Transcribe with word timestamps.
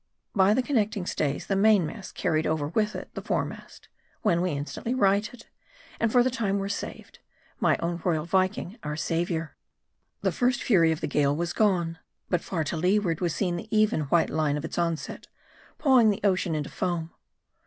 By 0.33 0.55
the 0.55 0.63
connecting 0.63 1.05
stays, 1.05 1.45
the 1.45 1.55
mainmast 1.55 2.15
carried 2.15 2.47
over 2.47 2.69
with 2.69 2.95
it 2.95 3.11
the 3.13 3.21
foremast; 3.21 3.87
when 4.23 4.41
we 4.41 4.49
instantly 4.49 4.95
righted, 4.95 5.45
and 5.99 6.11
for 6.11 6.23
the 6.23 6.31
time 6.31 6.57
were 6.57 6.69
saved; 6.69 7.19
my 7.59 7.77
own 7.81 8.01
royal 8.03 8.25
Viking 8.25 8.79
our 8.81 8.95
saviour. 8.95 9.55
The 10.21 10.31
first 10.31 10.63
fury 10.63 10.91
of 10.91 11.01
the 11.01 11.07
gale 11.07 11.35
was 11.35 11.53
gone. 11.53 11.99
But 12.31 12.41
far 12.41 12.63
to 12.63 12.77
leeward 12.77 13.21
was 13.21 13.35
seen 13.35 13.57
the 13.57 13.67
even, 13.69 14.05
white 14.05 14.31
line 14.31 14.57
of 14.57 14.65
its 14.65 14.79
onset, 14.79 15.27
pawing 15.77 16.09
the 16.09 16.21
ocean 16.23 16.55
into 16.55 16.71
foam. 16.71 17.11